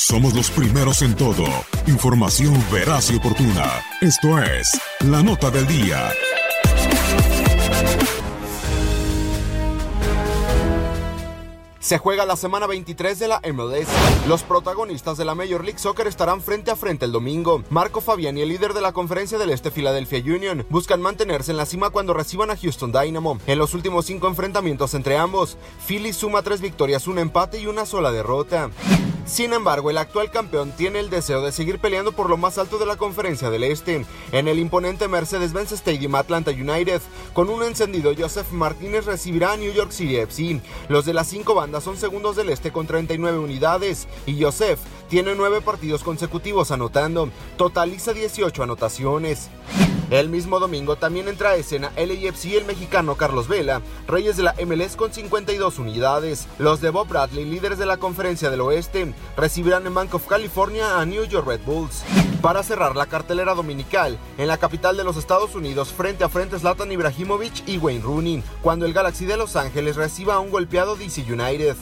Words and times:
Somos 0.00 0.32
los 0.32 0.48
primeros 0.52 1.02
en 1.02 1.16
todo. 1.16 1.44
Información 1.88 2.54
veraz 2.70 3.10
y 3.10 3.16
oportuna. 3.16 3.82
Esto 4.00 4.38
es 4.38 4.80
La 5.00 5.24
Nota 5.24 5.50
del 5.50 5.66
Día. 5.66 6.12
Se 11.80 11.98
juega 11.98 12.24
la 12.24 12.36
semana 12.36 12.68
23 12.68 13.18
de 13.18 13.26
la 13.26 13.40
MLS. 13.52 13.88
Los 14.28 14.44
protagonistas 14.44 15.18
de 15.18 15.24
la 15.24 15.34
Major 15.34 15.64
League 15.64 15.80
Soccer 15.80 16.06
estarán 16.06 16.42
frente 16.42 16.70
a 16.70 16.76
frente 16.76 17.04
el 17.04 17.10
domingo. 17.10 17.64
Marco 17.68 18.00
Fabiani, 18.00 18.42
el 18.42 18.50
líder 18.50 18.74
de 18.74 18.82
la 18.82 18.92
conferencia 18.92 19.36
del 19.36 19.50
Este 19.50 19.72
Philadelphia 19.72 20.20
Union, 20.20 20.64
buscan 20.70 21.02
mantenerse 21.02 21.50
en 21.50 21.56
la 21.56 21.66
cima 21.66 21.90
cuando 21.90 22.14
reciban 22.14 22.52
a 22.52 22.56
Houston 22.56 22.92
Dynamo. 22.92 23.40
En 23.48 23.58
los 23.58 23.74
últimos 23.74 24.06
cinco 24.06 24.28
enfrentamientos 24.28 24.94
entre 24.94 25.18
ambos, 25.18 25.56
Philly 25.88 26.12
suma 26.12 26.42
tres 26.42 26.60
victorias, 26.60 27.08
un 27.08 27.18
empate 27.18 27.60
y 27.60 27.66
una 27.66 27.84
sola 27.84 28.12
derrota. 28.12 28.70
Sin 29.28 29.52
embargo, 29.52 29.90
el 29.90 29.98
actual 29.98 30.30
campeón 30.30 30.72
tiene 30.72 31.00
el 31.00 31.10
deseo 31.10 31.42
de 31.42 31.52
seguir 31.52 31.78
peleando 31.78 32.12
por 32.12 32.30
lo 32.30 32.38
más 32.38 32.56
alto 32.56 32.78
de 32.78 32.86
la 32.86 32.96
conferencia 32.96 33.50
del 33.50 33.62
Este. 33.62 34.06
En 34.32 34.48
el 34.48 34.58
imponente 34.58 35.06
Mercedes-Benz 35.06 35.72
Stadium 35.72 36.14
Atlanta 36.14 36.50
United, 36.50 37.02
con 37.34 37.50
un 37.50 37.62
encendido 37.62 38.10
Joseph 38.18 38.50
Martínez 38.52 39.04
recibirá 39.04 39.52
a 39.52 39.56
New 39.58 39.70
York 39.70 39.90
City 39.90 40.16
FC. 40.16 40.62
Los 40.88 41.04
de 41.04 41.12
las 41.12 41.28
cinco 41.28 41.54
bandas 41.54 41.84
son 41.84 41.98
segundos 41.98 42.36
del 42.36 42.48
Este 42.48 42.72
con 42.72 42.86
39 42.86 43.38
unidades 43.38 44.08
y 44.24 44.42
Joseph 44.42 44.80
tiene 45.08 45.34
nueve 45.34 45.60
partidos 45.60 46.04
consecutivos 46.04 46.70
anotando, 46.70 47.30
totaliza 47.56 48.12
18 48.12 48.62
anotaciones. 48.62 49.50
El 50.10 50.30
mismo 50.30 50.58
domingo 50.58 50.96
también 50.96 51.28
entra 51.28 51.50
a 51.50 51.56
escena 51.56 51.92
LAFC 51.96 52.54
el 52.54 52.64
mexicano 52.64 53.16
Carlos 53.16 53.46
Vela, 53.46 53.82
reyes 54.06 54.38
de 54.38 54.42
la 54.42 54.54
MLS 54.64 54.96
con 54.96 55.12
52 55.12 55.78
unidades. 55.78 56.48
Los 56.58 56.80
de 56.80 56.88
Bob 56.88 57.08
Bradley, 57.08 57.44
líderes 57.44 57.78
de 57.78 57.84
la 57.84 57.98
conferencia 57.98 58.48
del 58.48 58.62
oeste, 58.62 59.12
recibirán 59.36 59.86
en 59.86 59.92
Bank 59.92 60.14
of 60.14 60.26
California 60.26 60.98
a 60.98 61.04
New 61.04 61.24
York 61.24 61.46
Red 61.46 61.60
Bulls. 61.66 62.04
Para 62.40 62.62
cerrar 62.62 62.96
la 62.96 63.04
cartelera 63.04 63.54
dominical, 63.54 64.18
en 64.38 64.48
la 64.48 64.56
capital 64.56 64.96
de 64.96 65.04
los 65.04 65.18
Estados 65.18 65.54
Unidos, 65.54 65.92
frente 65.92 66.24
a 66.24 66.30
frente 66.30 66.58
Zlatan 66.58 66.90
Ibrahimovic 66.90 67.68
y 67.68 67.76
Wayne 67.76 68.02
Rooney, 68.02 68.42
cuando 68.62 68.86
el 68.86 68.94
Galaxy 68.94 69.26
de 69.26 69.36
Los 69.36 69.56
Ángeles 69.56 69.96
reciba 69.96 70.36
a 70.36 70.40
un 70.40 70.50
golpeado 70.50 70.96
DC 70.96 71.30
United. 71.30 71.76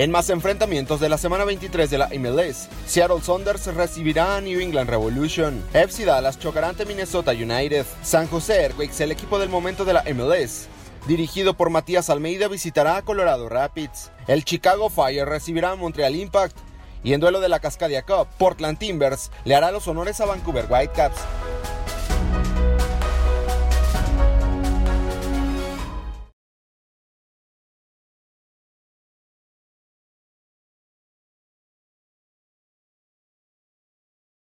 En 0.00 0.10
más 0.10 0.30
enfrentamientos 0.30 0.98
de 0.98 1.10
la 1.10 1.18
semana 1.18 1.44
23 1.44 1.90
de 1.90 1.98
la 1.98 2.08
MLS, 2.18 2.70
Seattle 2.86 3.20
Saunders 3.20 3.66
recibirá 3.66 4.38
a 4.38 4.40
New 4.40 4.58
England 4.58 4.88
Revolution, 4.88 5.62
FC 5.74 6.06
Dallas 6.06 6.38
chocará 6.38 6.70
ante 6.70 6.86
Minnesota 6.86 7.32
United, 7.32 7.84
San 8.02 8.26
José 8.26 8.62
Earthquakes, 8.62 8.98
el 9.04 9.12
equipo 9.12 9.38
del 9.38 9.50
momento 9.50 9.84
de 9.84 9.92
la 9.92 10.02
MLS, 10.14 10.68
dirigido 11.06 11.52
por 11.52 11.68
Matías 11.68 12.08
Almeida, 12.08 12.48
visitará 12.48 12.96
a 12.96 13.02
Colorado 13.02 13.50
Rapids, 13.50 14.10
el 14.26 14.46
Chicago 14.46 14.88
Fire 14.88 15.28
recibirá 15.28 15.72
a 15.72 15.76
Montreal 15.76 16.16
Impact, 16.16 16.56
y 17.04 17.12
en 17.12 17.20
duelo 17.20 17.40
de 17.40 17.50
la 17.50 17.60
Cascadia 17.60 18.00
Cup, 18.00 18.26
Portland 18.38 18.78
Timbers 18.78 19.30
le 19.44 19.54
hará 19.54 19.70
los 19.70 19.86
honores 19.86 20.18
a 20.22 20.24
Vancouver 20.24 20.64
Whitecaps. 20.66 21.20